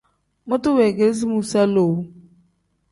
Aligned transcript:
Mutu 0.47 0.69
weegeresi 0.77 1.25
muusa 1.31 1.61
lowu. 1.73 1.97